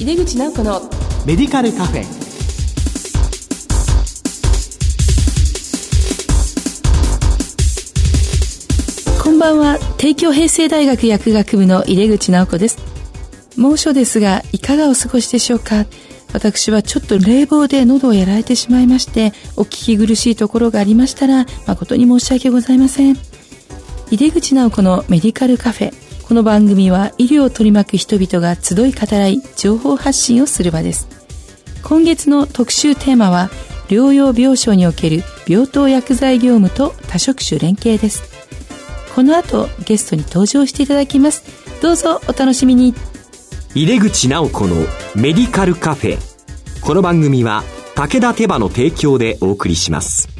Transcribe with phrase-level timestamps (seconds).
[0.00, 0.80] 井出口直子の
[1.26, 2.04] メディカルカフェ。
[9.22, 9.78] こんばんは。
[9.98, 12.78] 帝京平成大学薬学部の井出口直子です。
[13.58, 15.84] 猛暑ですがいかがお過ごしでしょうか？
[16.32, 23.18] 私はちょっと冷房で喉をやられてしまいましてお聞き苦しいところがありましたら誠に申し訳ございません。
[24.10, 31.08] 井出口直子のメディカルカフェこの番組は医療を取り巻く人々が集い語らい情報発信をする場です。
[31.82, 33.50] 今月の特集テーマは
[33.88, 38.22] 療養病床における病棟薬剤業務と多職種連携です。
[39.12, 41.42] この後ゲストに登場していただきます。
[41.82, 42.94] どうぞお楽しみに。
[43.74, 44.76] 入れ口直子の
[45.16, 46.18] メディカルカフェ。
[46.80, 47.64] この番組は
[47.96, 50.39] 武田手羽の提供でお送りします。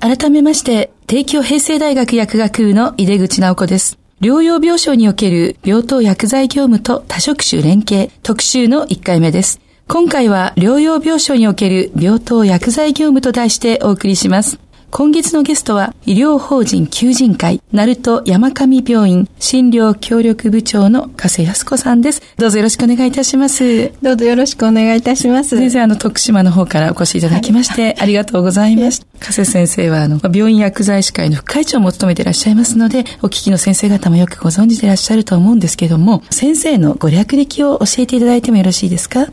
[0.00, 3.98] 改めまして、帝京平成大学薬学部の井出口直子です。
[4.22, 9.60] 療養病床における病棟薬剤業務と多職種連携特集の1回目です。
[9.88, 14.58] 今回は療養病床における病棟薬剤業務と題してお送りします。
[14.90, 22.22] 今月のゲストは、医療法人求人会、鳴門山上病院診療協力部長の加瀬康子さんです。
[22.38, 23.92] どうぞよろしくお願いいたします。
[24.02, 25.56] どうぞよろしくお願いいたします。
[25.56, 29.09] 先生、あの、徳島の方からお越しいただきまして、はい、ありがとうございました。
[29.20, 39.20] 加瀬先生は、あの、病院薬剤師会の副会長も務めていらっしゃいますので、お聞きの先生方もよくご存知でいらっしゃると思うんですけども、先生のご略歴を教えていただいてもよろしいですか？
[39.20, 39.30] はい。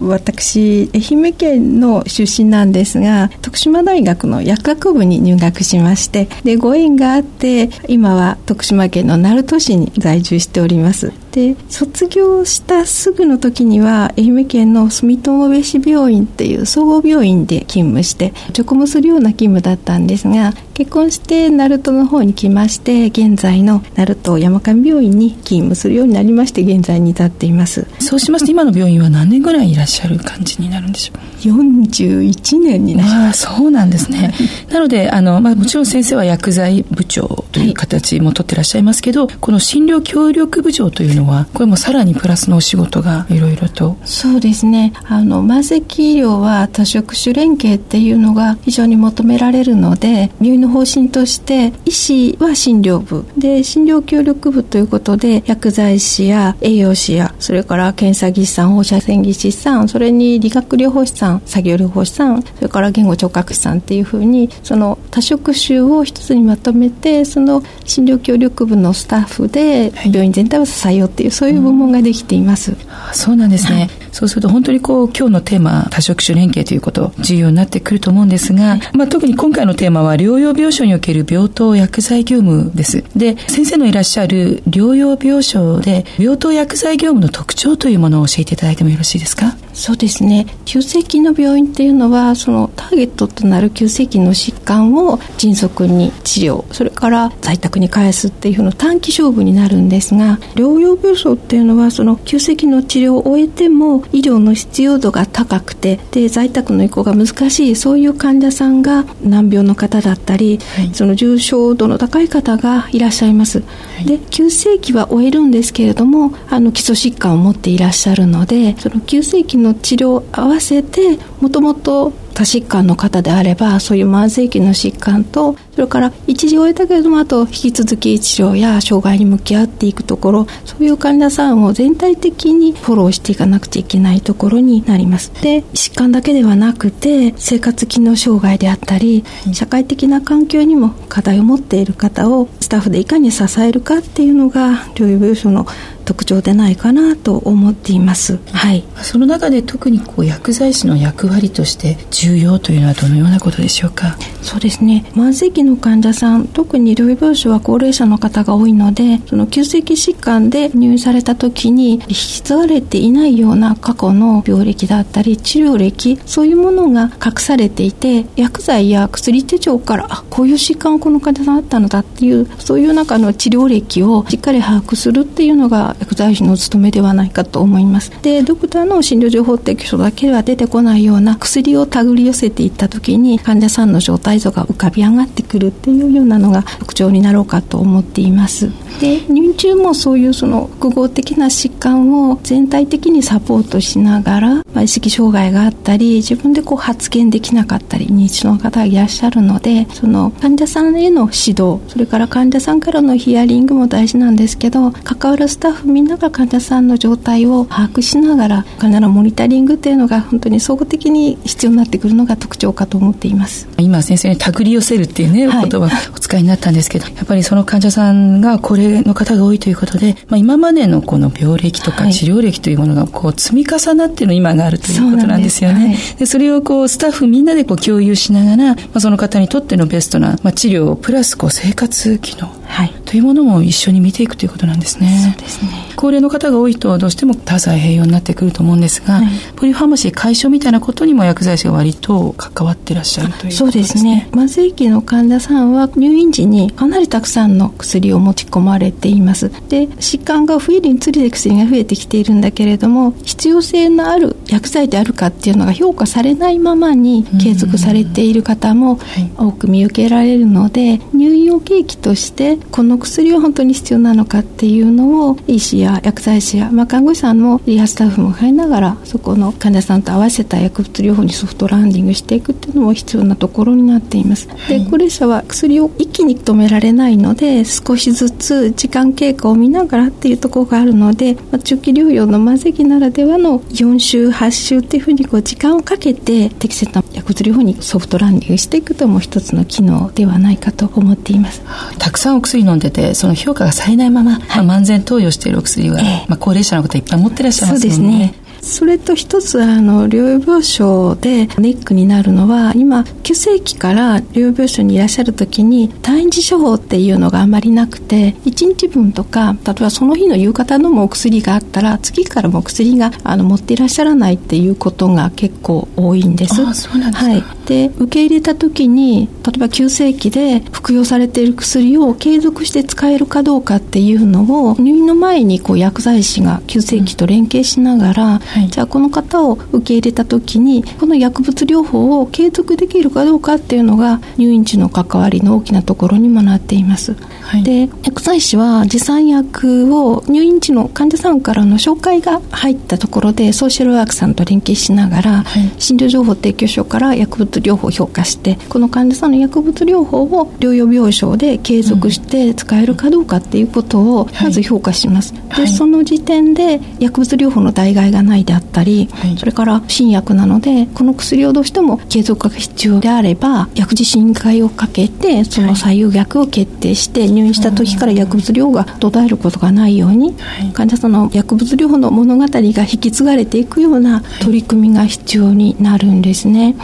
[0.00, 27.86] 私、愛媛県の出身なんですが、徳島大学の薬学部に入学しましてでご縁があって今は徳島県の鳴門市に在住しておりますで卒業したすぐの時には愛媛県の住友部市病院っていう総合病院で勤務して直務するような勤務だったんですが結婚して鳴門の方に来まして現在の鳴門山上病院に勤務するようになりまして現在に至っています。
[27.98, 33.46] そうしますと今の病院は何年ぐらいいらっしゃる感じになるんでしょう？41年になります。
[33.46, 34.32] あそうなんですね。
[34.70, 43.96] なのであの、まあ、もちろん先生は薬剤部長という形も取ってらっしゃいますけど、はい、この診療協力部長というのはこれもさらにプラスのお仕事がいろいろと。
[44.04, 44.92] そうですね。
[45.04, 45.82] あの慢性医
[46.18, 53.24] 療は多職種連携っていうのが非常に求められるので病院の方針として医師は診療部。
[53.36, 72.78] で診療協力部ということで薬剤師や栄養士やそれから検査技師さん放射線技師さんそれに理学療法士さん作業療法士さんそれから言語聴覚士さんっていうふうにその多職種を一つにまとめてその診療協力部のスタッフで病院全体を支えようっていうそういう部門ができています、うん、
[73.12, 83.04] そうなんですね、はいそうすると本当にこう今日のテーマ多職種連携ということ重要になってくると思うんですが、まあ、特に今回のテーマは療養病床における病棟薬剤業務です。
[83.16, 89.56] で先生のいらっしゃる療養病床で病棟薬剤業務の特徴というものを教えていただいてもよろしいですか？
[89.72, 90.46] そうですね。
[90.64, 113.66] 急性期の病院っていうのはそのターゲットとなる急性期の疾患を迅速に治療それから在宅に返すっていうふうな短期勝負になるんですが療養病床っていうのはその急性期の治療を終えても医療の必要度が高くてで在宅の移行が難しいそういう患者さんが難病の方だったり、はい、その重症度の高い方がいらっしゃいます、は
[114.02, 145.66] い、で急性期は終えるんですけれどもあの基礎疾患を持っていらっしゃるのでその急性期の治療を合わせてもともと多疾患の方であればそういう慢性期の疾患とそれから一時終えたけれどもあと引き続き治療や障害に向き合っていくところそういう患者さんを全体的にフォローしていかなくちゃいけないところになりますで疾患だけではなくて生活機能障害であったり社会的な環境にも課題を持っている方をスタッフでいかに支えるかっていうのが療養病床の
[146.04, 148.38] 特徴でないかなと思っています。
[148.52, 148.82] はい。
[148.96, 154.16] その中で特にこう薬剤師の役割として重要というのはどのようなことでしょうか？
[154.42, 155.04] そうですね。
[155.14, 178.10] 慢性期の患者さん、特に療養病床は高齢者の方が多いので、その急性期疾患で入院された時に引き継がれていないような過去の病歴だったり治療歴、そういうものが隠されていて、薬剤や薬手帳からあこういう疾患をこの患者さんあったのだっていうそういう中の治療歴をしっかり把握するっていうのが薬剤師の務めではないかと思います。
[178.22, 188.70] でドクターの診療情報提供書だけでは出てこないような薬を手繰り寄せていった時に患者さんの状態像が浮かび上がってくるっていうようなのが特徴になろうかと思っています。
[189.00, 213.68] で入院中もそういうその複合的な疾患を全体的にサポートしながら、まあ、意識障害があったり自分でこう発言できなかったり認知症の方がいらっしゃるのでその患者さんへの指導それから患者さんからのヒアリングも大事なんですけど関わるスタッフみんなが患者さんの状態を把握しながら患者のモニタリングっていうのが本当に総合的に必要になってくるのが特徴かと思っています。
[213.78, 225.96] 今先生に手繰り寄せるっていうね、はい、言葉お使いになったんですけどやっぱりその患者さんが高齢の方が多いということで、まあ、今までのこの病歴とか治療歴というものがこう積み重なっての今があるということなんですよね。
[225.96, 235.34] そで、それをこうスタッフみんなでこう共有しながら、まあ、その方にとってのベストな、まあ、治療プラスこう生活機能はい、というものも一緒に見ていくということなんですね。
[235.36, 235.70] そうですね。
[235.96, 239.26] 高齢の方が多いとどうしても多剤併用になってくると思うんですが、はい、
[239.56, 243.50] ポリファーマシー解消みたいなことにも薬剤師が割と関わってらっしゃるというね。
[243.50, 244.28] そうですね。
[244.32, 249.50] 慢性期の患者さんは入院時にかなりたくさんの薬を持ち込まれています。
[249.68, 259.00] で、疾患が増えるにつれて薬が増えてきているんだけれども、必要性のある薬剤であるかっていうのが評価されないままに継続されている方も
[259.36, 291.62] 多く見受けられるので、入院を契機としてこの薬は本当に必要なのかっていうのを医師や薬剤師や、まあ、看護師さんもリハスタッフも入りながらそこの患者さんと合わせた薬物療法にソフトランディングしていくっていうのも必要なところになっています、はい、で高齢者は薬を一気に止められないので少しずつ時間経過を見ながらっていうところがあるので、まあ、中期療養の慢性期ならではの4週8週っていうふうにこう時間をかけて適切な薬物療法にソフトランディングしていくとも一つの機能ではないかと思っています。
[291.98, 296.26] たくさんお薬飲んでてその評価がされないまま、はい、まあ、慢性投与しているお薬は、え。
[296.28, 297.96] まあ、高齢者の方いっぱい持ってらっしゃいますもんね。
[297.96, 316.60] そうですねそれと一つあの療養病床でネックになるのは今急性期から療養病床にいらっしゃる時に退院時処方っていうのがあまりなくて1日分とか例えばその日の夕方のもお薬があったら次からも薬があの持っていらっしゃらないっていうことが結構多いんです。
[316.62, 337.14] あそうなんですか、はいで受け入れた時に例えば急性期で服用されている薬を継続して使えるかどうかっていうのを入院の前にこう薬剤師が急性期と連携しながら、うんはい、じゃあこの方を受け入れた時にこの薬物療法を継続できるかどうかっていうのが入院時の関わりの大きなところにもなっています。
[337.42, 370.34] はい、で薬剤師は持参薬を入院時の患者さんからの紹介が入ったところでソーシャルワークさんと連携しながら、はい、診療情報提供書から薬物療法を評価してこの患者さんの薬物療法を療養病床で継続して使えるかどうかっていうことをまず評価します、はい、でその時点で薬物療法の代替がないであったり、はい、それから新薬なのでこの薬をどうしても継続が必要であれば薬事審議会をかけてその最優薬を決定して入院した時から薬物療法が途絶えることがないように、
[370.72, 376.76] 患者さんの薬物療法の物語が引き継がれていくような取り組みが必要になるんですね。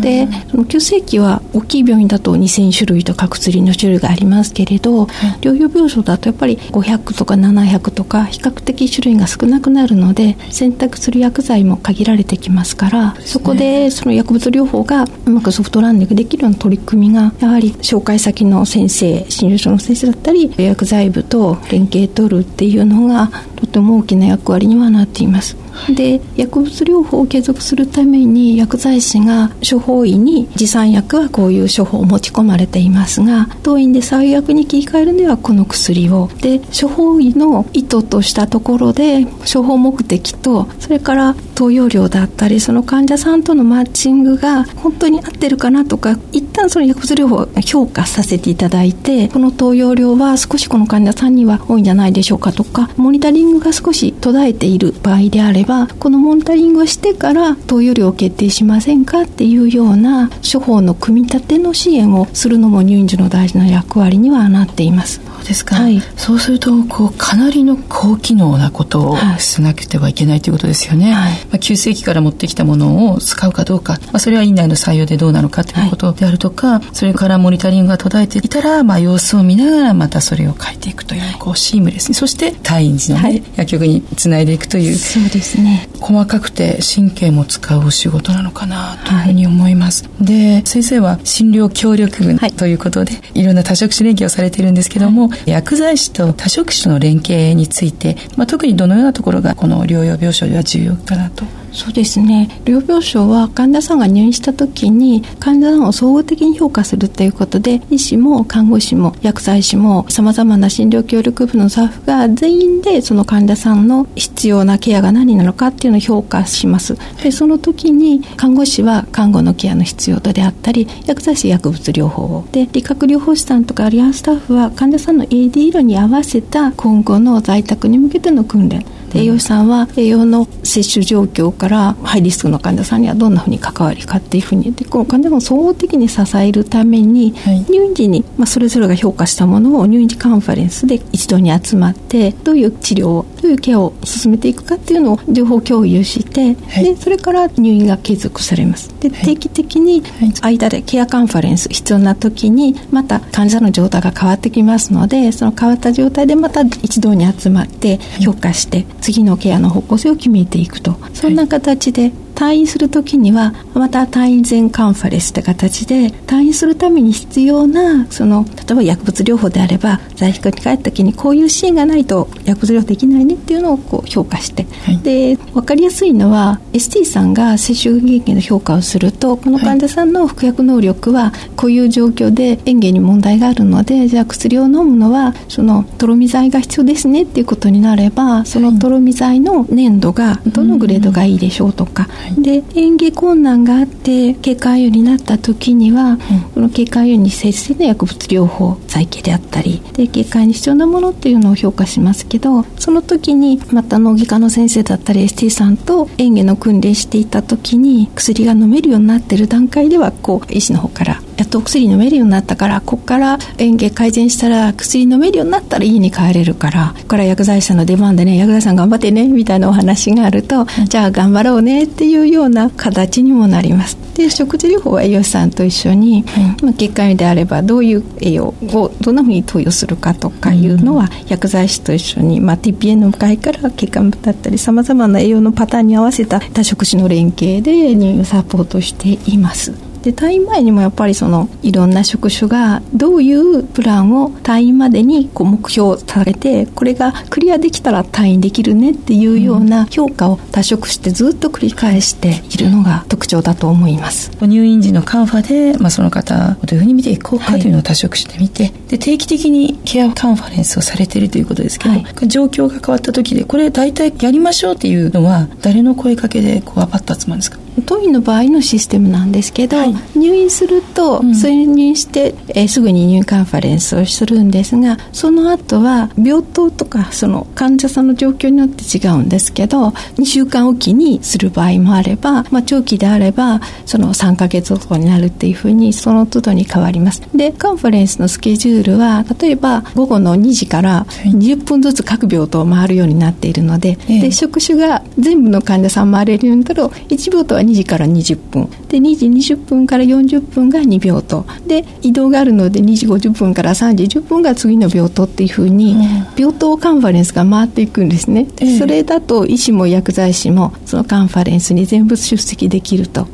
[0.00, 5.08] でその急性期は大きい病院だと2000種類とか薬の種類がありますけれど、はい、
[5.40, 25.65] 療養病床だとやっぱり500とか700とか比較的種類が少なくなるので選択する薬剤も限られてきますからそ、ね,、こでその薬物療法がうまくソフトランディングできるような取り組みがやはり紹介先の先生診療所の先生だったり薬剤部と連携取るっていうのがとても大きな役割にはなっています。
[25.94, 36.28] で薬物療法を継続するために薬剤師が処方医に持参薬はこういう処方を持ち込まれていますが当院で最悪に切り替えるにはこの薬を。
[36.40, 65.20] で処方医の意図としたところで処方目的とそれから投与量だったりその患者さんとのマッチングが本当に合ってるかなとか一旦その薬物療法を評価させていただいてこの投与量は少しこの患者さんには多いんじゃないでしょうかとかモニタリングが少し途絶えている場合であればこのモニタリングをしてから投与量を決定しませんかっていうような処方の組み立ての支援をするのも入院時の大事な役割にはなっています。
[65.36, 82.14] そうですか、はい、そうするとこうかなりの高機能なことをしなくてはいけないということですよね、はい、まあ、急性期から持ってきたものを使うかどうか、まあ、それは院内の採用でどうなのかということであるとか、はい、それからモニタリングが途絶えていたら、まあ、様子を見ながらまたそれを変えていくというこうシームレスに。
[82.14, 85.88] そして退院時の、ね、薬局につないでいくというそうですね。
[86.00, 101.44] 細かくて神経も使うお仕事なのかなというふうに思います、で先生は診療協力群ということで、い、ろんな多職種連携をされているんですけども、薬剤師と多職種の連携について、まあ、特にどのようなところがこの療養病床では重要かなと
[101.76, 102.48] そうですね。
[102.64, 116.96] 療病床は患者さんが入院した時に患者さんを総合的に評価するということで医師も看護師も薬剤師もさまざまな診療協力部のスタッフが全員でその患者さんの必要なケアが何なのかっていうのを評価します。
[117.22, 122.46] でその時に看護師は看護のケアの必要度であったり薬剤師薬物療法を。
[122.52, 128.86] で理学療法士さんとかアリアンスタッフは患者さんの AD 色に合わせた今後の在宅に向けての訓練。
[129.14, 148.94] 栄養士さんは栄養の摂取状況からハイリスクの患者さんにはどんなふうに関わりかっていうふうにでこの患者さんを総合的に支えるために、はい、入院時に、まあ、それぞれが評価したものを入院時カンファレンスで一度に集まってどういう治療をどういうケアを進めていくかっていうのを情報共有して、はい、でそれから入院が継続されます。
[149.00, 150.02] で、はい、定期的に
[150.42, 160.96] 間でケアカンファレンス必要な時にまた患者の状態が変わってきますのでその変わった状態でまた一堂に集まって評価して、次のケアの方向性を決めていくと。
[161.14, 196.18] そんな形で退院する時にはまた退院前カンファレンスって形で退院するために必要なその例えば薬物療法であれば在宅に帰った時にこういうシーンがないと薬物療法できないねっていうのをこう評価して、はい、で分かりやすいのは ST さんが接種経験の評価をするとこの患者さんの服薬能力はこういう状況で嚥下に問題があるのでじゃあ薬を飲むのはそのとろみ剤が必要ですねっていうことになればそのとろみ剤の粘度がどのグレードがいいでしょうとか、で演技困難があって経過炎になった時には、うん、
[196.54, 224.06] この経過炎に接しての薬物療法再起であったりで経過に必要なものっていうのを評価しますけどその時にまた脳外科の先生だったり ST さんと演技の訓練していた時に薬が飲めるようになってる段階ではこう医師の方からやっとお薬飲めるようになったからここから嚥下改善したら薬飲めるようになったら家に帰れるからここから薬剤師さんの出番でね薬剤師さん頑張ってねみたいなお話があると、うん、じゃあ頑張ろうねっていうような形にもなります。
[224.16, 226.24] で食事療法は栄養士さんと一緒に、
[226.62, 254.30] うん、血管であればどういう栄養をどんなふうに投与するかとかいうのは、薬剤師と一緒に、まあ、TPN の会から血管だったりさまざまな栄養のパターンに合わせた多職種の連携で入院サポートしていますで退院前にもやっぱりそのいろんな職種がどういうプランを退院までにこう目標を立ててこれがクリアできたら退院できるねっていうような評価を多職種してずっと繰り返しているのが特徴だと思います。
[254.40, 267.58] 入院時のカンファで、まあ、その方をどういうふうに見ていこうかというのを多職種で見て、はい、で定期的にケアカンファレンスをされているということですけど、はい、状況が変わった時でこれ大体やりましょうっていうのは誰の声かけでこうアパッと集まるんですか？
[267.84, 287.22] 当院の場合のシステムなんですけど、はい、入院すると、うん、それに入院して、えー、すぐに入院カンファレンスをするんですがその後は病棟とかその患者さんの状況によって違うんですけど2週間おきにする場合もあれば、まあ、長期であればその3か月とかになるっていうふうにその都度に変わります。
[287.34, 298.68] でカンファレンスのスケジュールは例えば午後の2時から20分ずつ各病棟を回るようになっているのではい、で職種が全部の患者さん回れるようになると1病棟は2時から20分。
[298.88, 305.96] で2時20分から40分が2秒とで移動があるので2時50分から3時10分が次の病棟っていうふうに、
[306.36, 313.26] 病棟カンファレンスが回っていくんですね、えー、それだと医師も薬剤師もそのカンファレンスに全部出席できると。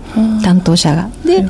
[0.42, 1.08] 担当者が。
[1.24, 1.44] で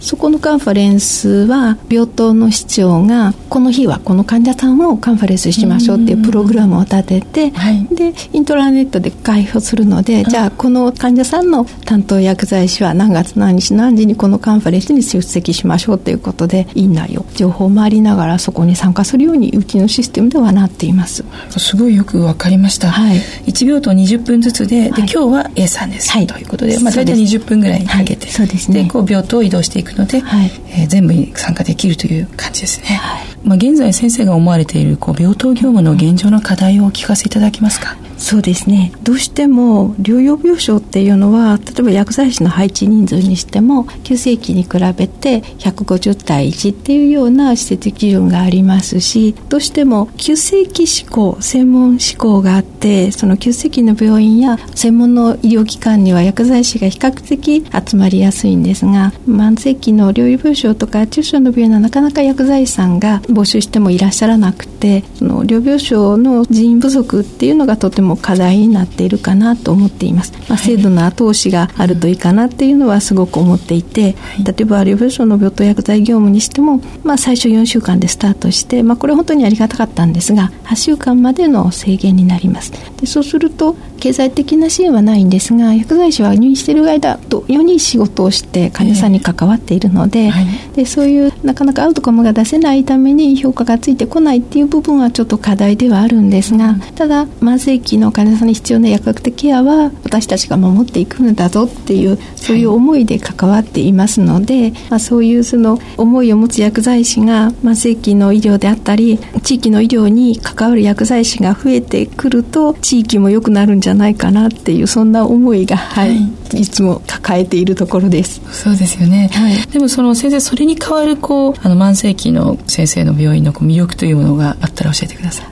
[0.00, 21.24] そこのカンファレンスは病棟の市長がこの日はこの患者さんをカンファレンスしましょうっていうプログラムを立てて、はい、でイントラネットで開放するのでじゃあこの患者さんの担当薬剤師は何月何日何時にこのカンファレンスに出席しましょうということで院内を情報を回りながらそこに参加するようにうちのシステムではなっています。
[21.58, 38.92] すごいよく分かりました、はい、1秒と20分ずつでで、今日は A さんです、はい、ということで、まあ、大体20分ぐらいかけて、はい、そうですね、でこう病棟を移動していくくので、はい、えー、全部に参加できるという感じですね、はい、まあ、現在先生が思われているこう病棟業務の現状の課題をお聞かせいただけますか、そうですね。
[39.04, 82.72] どうしても療養病床っていうのは例えば薬剤師の配置人数にしても急性期に比べて150対1っていうような施設基準がありますしどうしても急性期志向専門志向があってその急性期の病院や専門の医療機関には薬剤師が比較的集まりやすいんですが慢性期の療養病床とか中小の病院はなかなか薬剤師さんが募集してもいらっしゃらなくてその療病床の人員不足っていうのがとてもも課題になっているかなと思っています、まあ、制度の後押しがあるといいかなっていうのはすごく思っていて、例えば療病床の病棟薬剤業務にしても、まあ、最初4週間でスタートして、まあ、これ本当にありがたかったんですが8週間までの制限になります。
[83.00, 118.40] でそうすると経済的な支援はないんですが薬剤師は入院している間とように仕事をして患者さんに関わっているのではい、でそういうなかなかアウトカムが出せないために評価がついてこないっていう部分はちょっと課題ではあるんですが、うん、ただ慢性期の患者さんに必要な薬学的ケアは私たちが守っていくんだぞっていうそういう思いで関わっていますので、まあ、そういうその思いを持つ薬剤師が慢性期の医療であったり地域の医療に関わる薬剤師が増えてくると地域も良くなるんじゃないかなっていうそんな思いが、はい、はい、いつも抱えているところです。
[118.52, 125.46] そうですよね、はい、でもその先生それに代わるこうあの慢性期の先生の病院のこう魅力というものがあったら教えてください。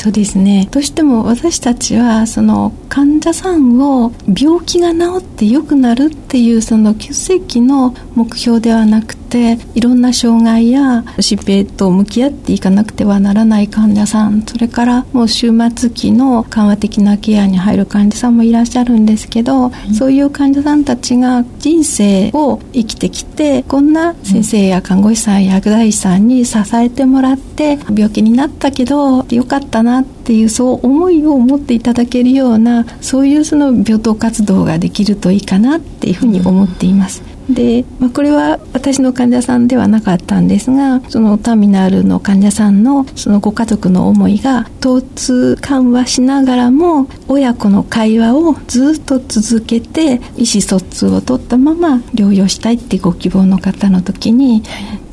[0.00, 0.66] そうですね。
[0.70, 29.89] どうしても私たちはその患者さんを病気が治って良くなるっていうその急性期の目標ではなくていろんな障害や疾病と向き合っていかなくてはならない患者さんそれからもう終末期の緩和的なケアに入る患者さんもいらっしゃるんですけど、はい、そういう患者さんたちが人生を生きてきてこんな先生や看護師さんや薬剤師さんに支えてもらって病気になったけどよかったな
[30.30, 37.20] っていうそう思いを持っていただけるようなそういうその病棟活動ができるといいかなっていうふうに思っています。
[37.48, 54.62] で、まあ、これは私の患者さんではなかったんですがそのターミナルの患者さんのそのご家族の思いが疼痛緩和しながらも親子の会話をずっと続けて意思疎通を取ったまま療養したいってご希望の方の時に、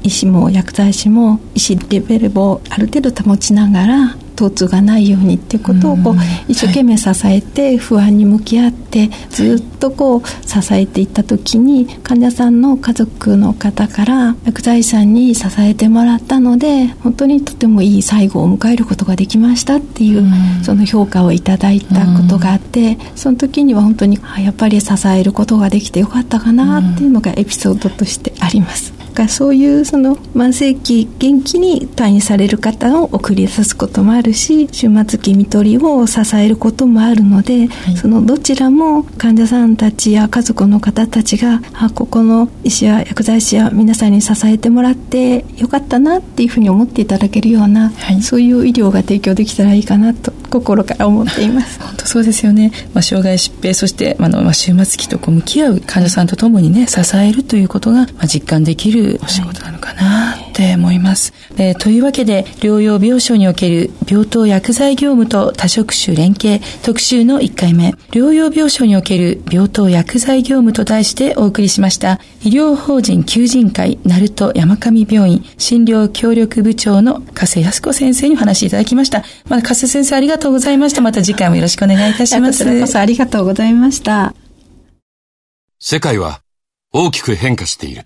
[0.04, 6.16] 医師も薬剤師も医師レベルをある程度保ちながら疼痛がないようにっていうことをこう
[6.48, 20.24] 一生懸命支えて不安に向き合ってずっとこう支えていった時に患者さんの家族の方から薬剤師さんに支えてもらったので本当にとてもいい最後を迎えることができましたっていう
[20.64, 28.97] その評価をいただいたことがあってその時には本当にやっぱり支えることができてよかったかなっていうのがエピソードとしてあります。
[29.18, 51.80] かそういうその慢性期元気に退院される方を送り出すこともあるし終末期看取りを支えることもあるので、はい、そのどちらも患者さんたちや家族の方たちがあここの医師や薬剤師や皆さんに支えてもらってよかったなっていうふうに思っていただけるような、はい、そういう医療が提供できたらいいかなと心から思っています。
[51.80, 67.92] 本 当そうですよね、まあ、障害疾病そしてあの、まあ、終末期とこう向き合う患者さんとともにね支えるということが、まあ、実感できるお仕事なのかなって思います、えー、というわけで療養病床における病棟薬剤業務と多職種連携特集の1回目。
[68.12, 72.20] 療養病床における病棟薬剤業務と題してお送りしました。
[72.44, 75.44] 医療法人求人会鳴門山上病院。
[75.58, 81.02] 診療協力部長の加瀬康子先生にお話しいただきました、まあ、加瀬先生ありがとうございました。
[81.02, 82.64] また次回もよろしくお願いいたします。
[82.64, 84.34] こちらこそありがとうございました。
[85.80, 86.42] 世界は
[86.92, 88.06] 大きく変化している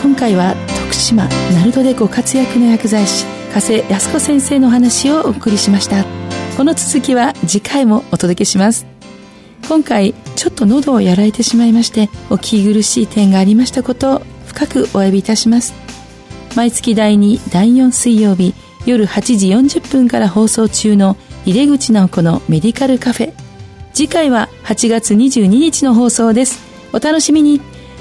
[0.00, 6.04] 今回は徳島鳴門でご活躍の薬剤師加瀬康子先生の話をお送りしました。
[6.56, 8.86] この続きは次回もお届けします。
[9.68, 15.74] 今回ちょっと喉をやられてしまいましてお聞き苦しい点がありましたことを深くお詫びいたします。
[16.56, 18.54] 毎月第2第4水曜日
[18.86, 23.32] 夜8時40分から放送中の入れ口直子のメディカルカフェ。
[23.92, 26.60] 次回は8月22日の放送です。
[26.92, 27.77] お楽しみに。